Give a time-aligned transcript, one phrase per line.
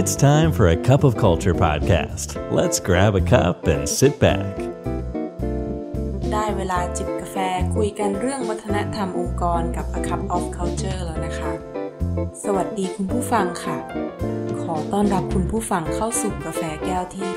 [0.00, 2.28] It's time for a cup of culture podcast.
[2.58, 4.54] Let's grab a cup and sit back.
[6.32, 7.36] ได้เวลาจิบกาแฟ
[7.74, 11.52] คุยกันเรื่องวัฒนธรรมองค์กรกับ A Cup of Culture แล้วนะคะ
[12.44, 13.78] สวัสดีคุณผู้ฟังค่ะ
[14.62, 17.28] ขอต้อนรับคุณผู้ฟังเข้าสู่กาแฟแก้วที่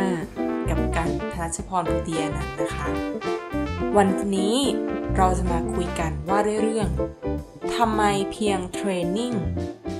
[0.00, 2.88] 375 กับกันธนชพรพุเตียนันนะคะ
[3.96, 4.56] วันนี้
[5.16, 6.88] เราจะมาคุยกันว่าเรื่อง
[7.76, 8.02] ทำไม
[8.32, 9.32] เพียงเทรนนิ่ง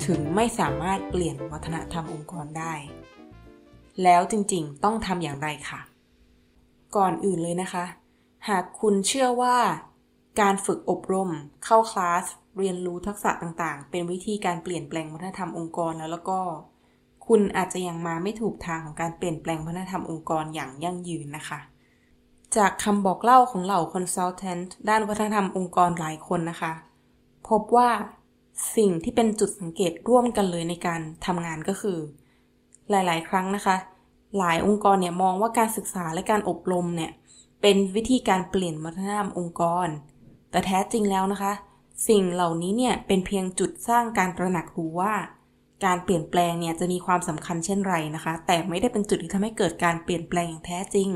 [0.06, 2.72] ถึงไม่สามารถเปลี่ยนวัฒนธรรมองค์กรได้
[4.02, 5.80] แล้วจริงๆ ต้องทำอย่างไรค่ะ
[6.96, 7.84] ก่อนอื่นเลยนะคะ
[8.48, 9.56] หากคุณเชื่อว่า
[10.40, 11.30] การฝึกอบรม
[11.64, 12.24] เข้าคลาส
[12.58, 16.40] เรียนรู้ทักษะต่างๆ เป็นวิธีการเปลี่ยนแปลงวัฒนธรรมองค์กรแล้วแล้วก็
[17.26, 21.60] คุณอาจจะยังมาไม่ถูกทางของการเปลี่ยนแปลงวัฒนธรรมองค์กรอย่างยั่งยืนนะคะ
[22.56, 26.72] จากคำบอกเล่าของเหล่าคอนซัลแทนต์ด้านวัฒนธรรมองค์กรหลายคนนะคะ
[27.48, 27.90] พบว่า
[28.76, 31.98] สิ่งที่เป็นจุดสังเกตร่วมกันเลยในการทำงานก็คือ
[32.90, 33.76] หลาย ๆ ครั้งนะคะ
[34.38, 37.10] หลายองค์กรเนี่ยมองว่าการศึกษาและการอบรมเนี่ย
[37.62, 39.88] เป็นวิธีการเปลี่ยนวัฒนธรรมองค์กร
[40.50, 41.52] แต่แท้จริงแล้วนะคะ
[42.08, 45.14] สิ่งเหล่านี้เนี่ยเป็นเพียงจุดสร้างการตระหนักรู้ว่า
[45.84, 51.08] การเปลี่ยนแปลงเนี่ยจะมีความสำคัญเช่นไรนะคะ แต่ไม่ได้เป็นจุดที่ทำให้เกิดการเปลี่ยนแปลงอย่างแท้จริง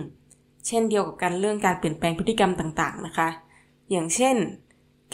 [0.67, 3.29] เช่นเดียวกับการเรื่องการเปลี่ยนแปลงพฤติกรรมต่าง ๆ นะคะ
[3.91, 4.37] อย่างเช่น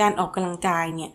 [0.00, 1.10] การออกกำลังกายเนี่ย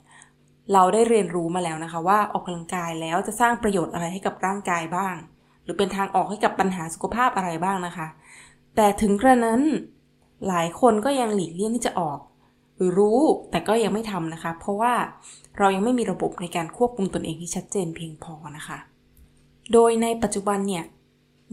[0.74, 5.16] เราได้เรียนรู้มาแล้วนะคะ ว่าออกกำลังกายแล้วจะสร้างประโยชน์อะไรให้กับร่างกายบ้าง
[5.64, 8.08] หรือเป็นทางออกให้กับปัญหาสุขภาพอะไรบ้างนะคะ
[8.76, 9.62] แต่ถึงกระนั้น
[10.48, 12.20] หลายคนก็ยังหลีกเลี่ยงที่จะออก
[12.76, 13.20] หรือรู้
[13.52, 14.94] แต่ก็ยังไม่ทำนะคะ เพราะว่า
[15.58, 18.78] เรายังไม่มีระบบในการควบคุมตนเองที่ชัดเจนเพียงพอนะคะ
[19.74, 20.84] โดยในปัจจุบันเนี่ย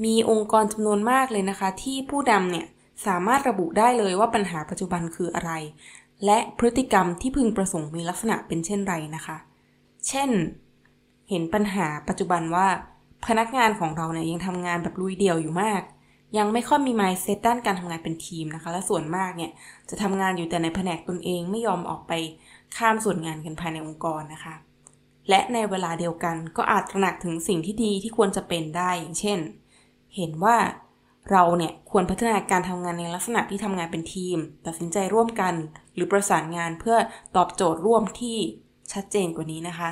[0.04, 2.66] มีองค์กรจำนวนมากเลยนะคะ ที่ผู้นำเนี่ย
[3.06, 5.52] สามารถระบุได้เลยว่าปัญหาปัจจุบันคืออะไร
[6.24, 9.36] และพฤติกรรมที่พึงประสงค์มีลักษณะเป็นเช่นไรนะคะ
[10.08, 10.30] เช่น
[11.30, 12.66] เห็นปัญหาปัจจุบันว่า
[13.26, 15.82] พนักงานของเราเนี่ยยังทำงานแบบลุยเดี่ยวอยู่มาก
[16.38, 19.50] ยังไม่ค่อยมี mindset ด้านการทำงานเป็นทีมนะคะ และส่วนมากเนี่ย
[19.90, 22.12] จะทำงานอยู่แต่ในแผนกตนเองไม่ยอมออกไป
[22.76, 24.54] ข้ามส่วนงานกันภายในองค์กรนะคะ
[25.28, 29.38] และในเวลาเดียวกันก็อาจตระหนักถึงสิ่งที่ดีที่ควรจะเป็นได้อย่างเช่น
[30.16, 30.56] เห็นว่า
[31.30, 35.54] เราเนี่ยควรพัฒนาการทำงานในลักษณะที่ทำงานเป็นทีม ตัดสินใจร่วมกัน
[35.94, 36.96] หรือประสานงานเพื่อ
[37.36, 38.38] ตอบโจทย์ร่วมที่
[38.92, 39.90] ชัดเจนกว่านี้นะคะ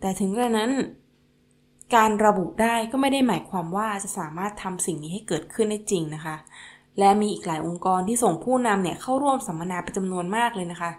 [0.00, 0.70] แต่ถึงกระนั้น
[1.94, 6.36] การระบุได้ก็ไม่ได้หมายความว่าจะสามารถทำสิ่งนี้ให้เกิดขึ้นได้จริงนะคะ
[6.98, 10.90] และมีอีกหลายองค์กรที่ส่งผู้นำเนี่ยเข้าร่วมสัมมนาเป็นจำนวนมากเลยนะคะ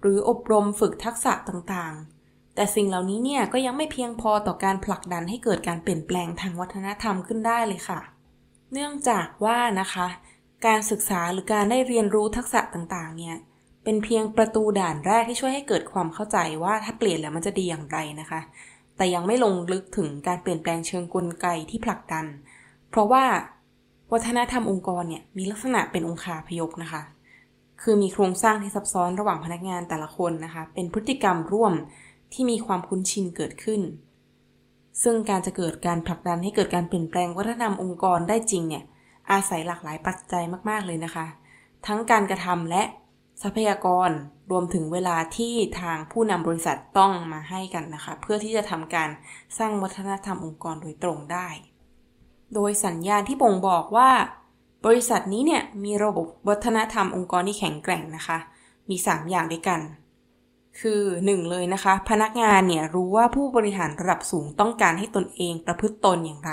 [0.00, 8.00] หรืออบรมฝึกทักษะต่างๆ แต่สิ่งเหล่านี้เนี่ยก็ยังไม่เพียงพอต่อการผลักดันให้เกิดการเปลี่ยนแปลงทางวัฒนธรรมขึ้นได้เลยค่ะ
[8.76, 10.06] เนื่องจากว่านะคะ
[10.66, 13.36] การศึกษาหรือการได้เรียนรู้ทักษะต่างๆ เนี่ย
[13.84, 18.40] เป็นเพียงประตูด่านแรกที่ช่วยให้เกิดความเข้าใจว่าถ้าเปลี่ยนแล้วมันจะดีอย่างไรนะคะ
[18.96, 22.26] แต่ยังไม่ลงลึกถึงการเปลี่ยนแปลงเชิงกลไกที่ผลักดัน
[22.90, 23.24] เพราะว่า
[24.12, 27.02] วัฒนธรรมองค์กรเนี่ยมีลักษณะเป็นองคาพยพนะคะ
[27.82, 31.72] คือมีโครงสร้างที่ซับซ้อนระหว่างพนักงานแต่ละคนนะคะ เป็นพฤติกรรมร่วม
[32.32, 33.80] ที่มีความคุ้นชินเกิดขึ้น
[35.02, 38.84] ซึ่งการจะเกิดการผลักดันให้เกิดการเปลี่ยนแปลงวัฒนธรรมองค์กรได้จริงเนี่ย
[39.30, 41.26] อาศัยหลากหลายปัจจัยมาก ๆ เลยนะคะ
[41.86, 42.82] ทั้งการกระทำและ
[43.42, 44.10] ทรัพยากร
[44.50, 49.10] รวมถึงเวลาที่ทางผู้นำบริษัทต้องมาให้กันนะคะ เพื่อที่จะทำการ
[49.58, 51.48] สร้างวัฒนธรรมองค์กรโดยตรงได้
[52.54, 54.10] โดยสัญญาณที่บ่งบอกว่า
[54.86, 58.38] บริษัทนี้เนี่ยมีระบบวัฒนธรรมองค์กรที่แข็งแกร่งนะคะ
[58.90, 59.80] มี 3 อย่างด้วยกัน
[60.80, 66.52] คือหนึ่งเลยนะคะ พนักงานเนี่ยรู้ว่าผู้บริหารระดับสูงต้องการให้ตนเองประพฤติตนอย่างไร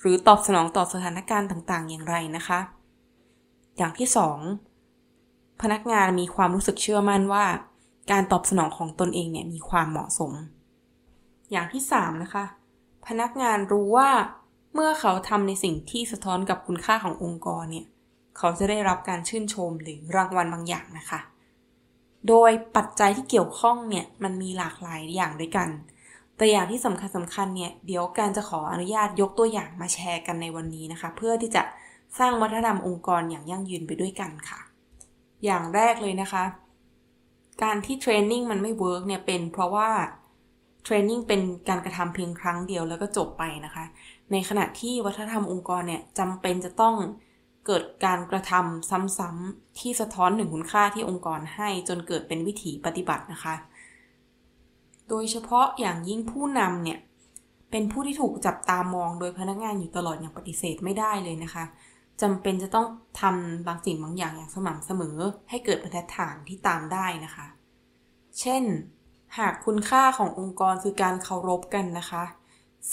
[0.00, 2.60] หรือตอบสนองต่อสถานการณ์ต่างๆ อย่างไรนะคะ
[3.76, 4.38] อย่างที่สอง
[5.62, 7.44] พนักงานมีความรู้สึกเชื่อมั่นว่า
[8.10, 10.32] การตอบสนองของตนเองเนี่ยมีความเหมาะสม
[11.50, 12.44] อย่างที่สามนะคะ
[13.06, 14.10] พนักงานรู้ว่า
[14.74, 17.86] เมื่อเขาทำในสิ่งที่สะท้อนกับคุณค่าขององค์กรเนี่ย
[18.38, 21.20] เขาจะได้รับการชื่นชมหรือรางวัลบางอย่างนะคะ
[22.28, 25.68] โดยปัจจัยที่เกี่ยวข้องเนี่ยมันมีหลากหลายอย่างด้วยกัน
[26.36, 31.62] แต่อย่างที่สำคัญสำคัญเนี่ยเดี๋ยวการจะขออนุญาตยกตัวอย่างมาแชร์กันในวันนี้นะคะ เพื่อที่จะ
[32.18, 34.60] สร้างวัฒนธรรมองค์กรอย่างยั่งยืนไปด้วยกันค่ะ
[35.44, 36.44] อย่างแรกเลยนะคะ
[37.62, 39.90] การที่ training มันไม่ work เนี่ยเป็นเพราะว่า
[40.84, 43.84] training เป็นการกระทำเพียงครั้งเดียวแล้วก็จบไปนะคะ
[44.32, 46.94] ในขณะที่วัฒนธรรมองค์กรเนี่ยจำเป็นจะต้อง
[47.66, 53.54] เกิดการกระทำซ้ำๆที่สะท้อนถึงคุณค่าที่องค์กรให้จนเกิดเป็นวิถีปฏิบัตินะคะ
[55.08, 56.98] โดยเฉพาะอย่างยิ่งผู้นำเนี่ย
[57.70, 61.64] เป็นผู้ที่ถูกจับตามองโดยพนักงานอยู่ตลอดอย่างปฏิเสธไม่ได้เลยนะคะ
[62.22, 62.86] จำเป็นจะต้อง
[63.20, 65.18] ทำบางสิ่งบางอย่างอย่างสม่ำเสมอ
[65.50, 67.46] ให้เกิดบรรทัดฐานที่ตามได้นะคะ
[68.40, 68.64] เช่น
[69.38, 72.24] หากคุณค่าขององค์กรคือการเคารพกันนะคะ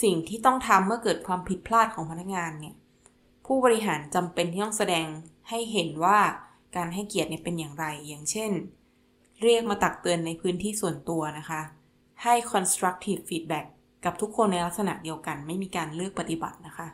[0.02, 2.74] สิ่งที่ต้องทำเมื่อเกิดความผิดพลาดของพนักงานเนี่ย
[3.52, 5.06] ผู้บริหารจำเป็นที่ต้องแสดง
[5.48, 6.18] ให้เห็นว่า
[6.76, 8.52] การให้เกียรติเนี่ยเป็นอย่างไร อย่างเช่น
[9.42, 11.60] เรียกมาตักเตือนในพื้นที่ส่วนตัวนะคะ
[12.22, 13.66] ให้ constructive feedback
[14.04, 16.88] กับทุกคนในลักษณะเดียวกัน ไม่มีการเลือกปฏิบัตินะคะ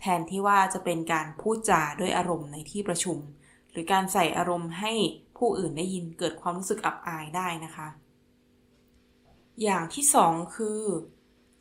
[0.00, 3.18] แทนที่ว่าจะเป็นการพูดจาด้วยอารมณ์ในที่ประชุม
[3.70, 4.92] หรือการใส่อารมณ์ให้
[5.38, 7.88] ผู้อื่นได้ยินเกิดความรู้สึกอับอายได้นะคะ
[9.62, 10.80] อย่างที่สองคือ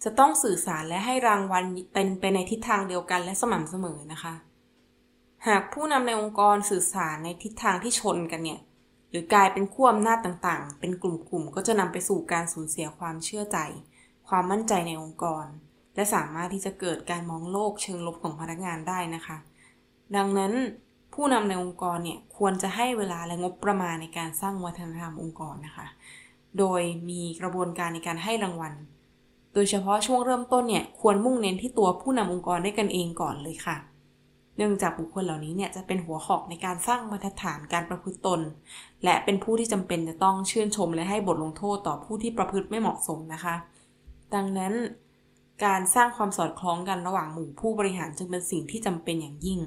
[0.03, 1.63] จะต้องสื่อสารและให้รางวัล
[1.94, 4.33] เป็นไปในทิศทางเดียวกันและสม่ำเสมอนะคะ
[5.48, 8.59] หากผู้นำในองค์กรสื่อสารในทิศทางที่ชนกันเนี่ย
[9.09, 13.57] หรือกลายเป็นขั้วอำนาจต่างๆ เป็นกลุ่มๆ ก็จะนำไปสู่การสูญเสียความเชื่อใจ
[14.27, 15.45] ความมั่นใจในองค์กร
[15.95, 19.38] และสามารถที่จะเกิดการมองโลกเชิงลบของพนักงานได้นะคะ
[20.15, 20.54] ดังนั้น
[21.13, 25.88] ผู้นำในองค์กรเนี่ยควรจะให้เวลาและงบประมาณในการสร้างวัฒนธรรมองค์กรนะคะ
[26.59, 28.74] โดยมีกระบวนการในการให้รางวัล
[29.53, 33.75] โดยเฉพาะช่วงเริ่มต้นเนี่ยควรมุ่งเน้นที่ตัวผู้นำองค์กรได้กันเองก่อนเลยค่ะ
[34.57, 38.42] เนื่องจากบุคคลเหล่านี้เนี่ยจะเป็นหัวหอกในการสร้างมาตรฐานการประพฤติตน
[39.03, 43.56] และเป็นผู้ที่จำเป็นจะต้องชื่นชมและให้บทลงโทษต่อผู้ที่ประพฤติไม่เหมาะสมนะคะ
[44.33, 44.74] ดังนั้น
[45.65, 49.59] การสร้างความสอดคล้องกันระหว่างหมู่ผู้บริหารจึงเป็นสิ่งที่จำเป็นอย่างยิ่ง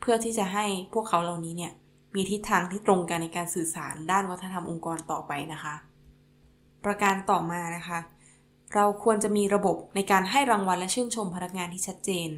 [0.00, 1.72] เพื่อที่จะให้พวกเขาเหล่านี้เนี่ย
[2.14, 5.74] มีทิศทางที่ตรงกันในการสื่อสารด้านวัฒนธรรมองค์กรต่อไปนะคะ
[6.84, 7.98] ประการต่อมานะคะ
[8.74, 12.30] เราควรจะมีระบบในการให้รางวัลและชื่นชมพนักงานที่ชัดเจน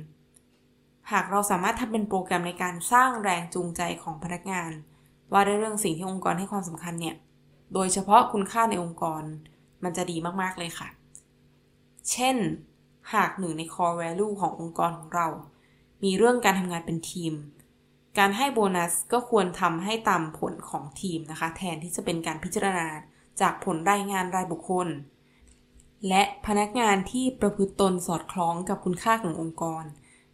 [1.12, 4.72] หากเราสามารถทำเป็นโปรแกรมในการสร้างแรงจูงใจของพนักงาน
[5.32, 7.16] ว่าด้วยเรื่องสิ่งที่องค์กรให้ความสำคัญเนี่ย
[7.74, 9.22] โดยเฉพาะคุณค่าในองค์กร
[9.84, 10.88] มันจะดีมากๆเลยค่ะ
[12.10, 12.36] เช่น
[13.14, 15.26] หากหนึ่งใน core value ขององค์กรของเรา
[16.04, 17.32] มีเรื่องการทำงานเป็นทีม
[18.18, 22.86] การให้โบนัสก็ควรทำให้ตามผลของทีมนะคะ แทนที่จะเป็นการพิจารณา
[23.40, 24.88] จากผลรายงานรายบุคคล
[26.08, 29.84] และพนักงานที่ประพฤติตนสอดคล้องกับคุณค่าขององค์กร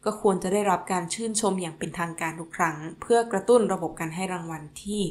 [0.04, 5.02] ก็ควรจะได้รับการชื่นชมอย่างเป็นทางการทุกครั้ง เพื่อกระตุ้นระบบการให้รางวัลที่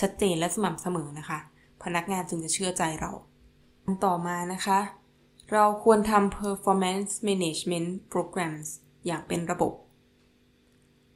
[0.00, 1.38] ชัดเจนและสม่ำเสมอนะคะ
[1.82, 3.12] พนักงานจึงจะเชื่อใจเรา
[4.04, 4.78] ต่อมานะคะ
[5.52, 8.68] เราควรทำ performance management programs
[9.06, 9.72] อย่างเป็นระบบ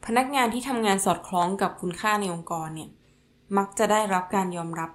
[0.06, 2.90] พนักงานที่ทำงานสอดคล้องกับคุณค่าในองค์กรเนี่ย
[3.56, 4.90] มักจะได้รับการยอมรับ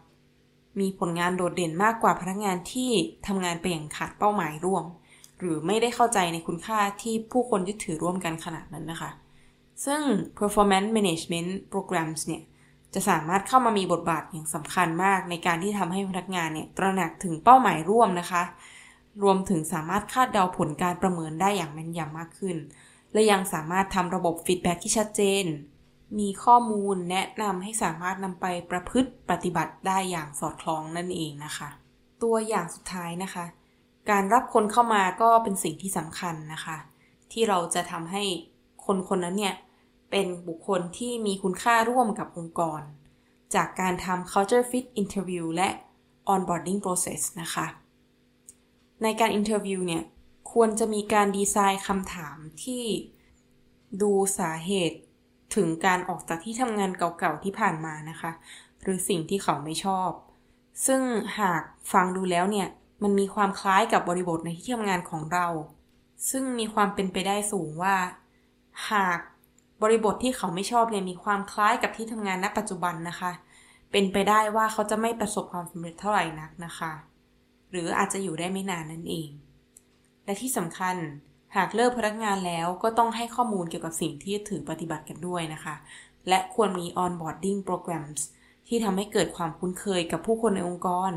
[0.79, 2.91] มีผลงานโดดเด่นมากกว่าพนักงานที่
[3.27, 4.85] ทำงานไปอย่างขาดเป้าหมายร่วม
[5.39, 9.11] หรือไม่ได้เข้าใจในคุณค่าที่ผู้คนยึดถือร่วมกันขนาดนั้นนะคะ
[9.85, 10.01] ซึ่ง
[10.39, 12.43] performance management programs เนี่ย
[12.93, 18.43] จะสามารถเข้ามามีบทบาทอย่างสำคัญมากในการที่ทำให้พนักงานเนี่ยตระหนักถึงเป้าหมายร่วมนะคะ
[19.23, 22.57] รวมถึงสามารถคาดเดาผลการประเมินได้อย่างแม่นยำมากขึ้น
[23.13, 25.45] และยังสามารถทำระบบฟีดแบ็ที่ชัดเจน
[26.19, 31.69] มีข้อมูลแนะนำให้สามารถนำไปประพฤติปฏิบัติได้อย่างสอดคล้องนั่นเองนะคะ
[32.23, 33.45] ตัวอย่างสุดท้ายนะคะ
[34.09, 36.77] การรับคนเข้ามาก็เป็นสิ่งที่สำคัญนะคะ
[37.31, 38.23] ที่เราจะทำให้
[38.85, 39.55] คนคนนั้นเนี่ย
[40.11, 42.81] เป็นบุคคลที่มีคุณค่าร่วมกับองค์กร
[43.55, 45.69] จากการทำ culture fit interview และ
[46.33, 47.65] onboarding process นะคะ
[49.03, 50.03] ในการ interview เนี่ย
[50.51, 52.83] ควรจะมีการดีไซน์คำถามที่
[54.01, 54.99] ดูสาเหตุ
[55.55, 58.31] ถึงการออกจากที่ทำงานเก่าๆที่ผ่านมานะคะ
[58.81, 60.11] หรือสิ่งที่เขาไม่ชอบ
[60.85, 61.01] ซึ่ง
[61.39, 61.61] หาก
[61.93, 62.67] ฟังดูแล้วเนี่ย
[63.03, 65.47] มันมีความคล้ายกับบริบทในที่ทำงานของเรา
[66.29, 67.95] ซึ่งมีความเป็นไปได้สูงว่า
[68.91, 69.19] หาก
[69.81, 73.31] บริบทที่เขาไม่ชอบเนี่ยมีความคล้ายกับที่ทำงานณปัจจุบันนะคะ
[73.91, 76.93] เป็นไปได้ว่าเขาจะไม่ประสบความสำเร็จเท่าไหร่นักนะคะ
[77.71, 79.29] หรืออาจจะอยู่ได้ไม่นานนั่นเอง
[80.25, 80.95] และที่สำคัญ
[81.55, 85.75] หากเลิกพนักงานแล้วก็ต้องให้ข้อมูลเกี่ยวกับสิ่งที่ถือปฏิบัติกันด้วยนะคะ
[86.29, 88.21] และควรมี onboarding programs
[88.67, 91.11] ที่ทำให้เกิดความคุ้นเคยกับผู้คนในองค์กร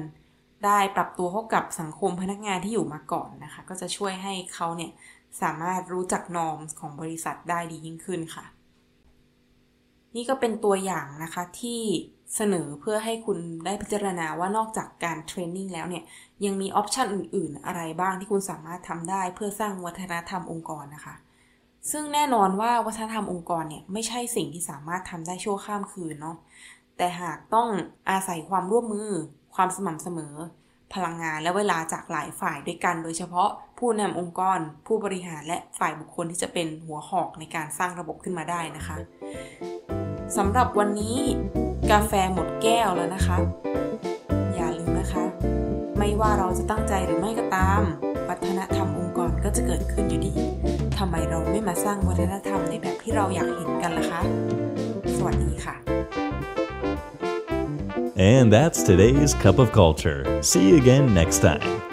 [0.64, 4.92] ได้ปรับตัวเข้ากับสังคมพนักงานที่อยู่มาก่อนนะคะ ก็จะช่วยให้เขาเนี่ย
[5.40, 8.44] สามารถรู้จักนอมของบริษัทได้ดียิ่งขึ้นค่ะ
[10.16, 11.82] นี่ก็เป็นตัวอย่างนะคะที่
[12.34, 16.04] เสนอเพื่อให้คุณได้พิจารณาว่านอกจากการเทรนนิ่งแล้วเนี่ย
[16.44, 21.14] ยังมีออปชันอื่น ๆ อะไรบ้างที่คุณสามารถทำได้เพื่อสร้างวัฒนธรรมองค์กรนะคะ
[21.90, 26.36] ซึ่งแน่นอนว่าวัฒนธรรมองค์กรเนี่ยไม่ใช่สิ่งที่สามารถทำได้ชั่วข้ามคืนเนาะ
[26.96, 27.68] แต่หากต้อง
[28.10, 29.10] อาศัยความร่วมมือ
[29.54, 30.34] ความสม่ำเสมอ
[30.94, 38.96] พลังงานและเวลาจากหลายฝ่ายด้วยกัน โดยเฉพาะผู้นำองค์กร ผู้บริหารและฝ่ายบุคคลที่จะเป็นหัวหอกในการสร้างระบบขึ้นมาได้นะคะ
[40.36, 41.16] สำหรับวันนี้
[41.92, 43.38] กาแฟหมดแก้วแล้วนะคะ
[44.54, 45.24] อย่าลืมนะคะ
[45.98, 47.82] ไม่ว่าเราจะตั้งใจหรือไม่ก็ตาม
[48.28, 50.32] วัฒนธรรมองค์กรก็จะเกิดขึ้นอยู่ดี
[50.98, 54.20] ทำไมเราไม่มาสร้างวัฒนธรรมในแบบที่เราอยากเห็นกันล่ะคะ
[55.16, 55.74] สวัสดีค่ะ
[58.34, 60.20] And that's today's Cup of Culture.
[60.50, 61.85] See you again next time.